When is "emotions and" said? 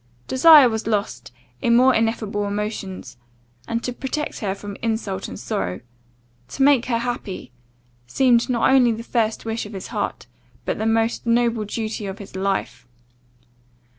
2.47-3.83